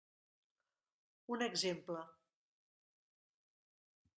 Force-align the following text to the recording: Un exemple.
Un 1.35 1.45
exemple. 1.49 1.99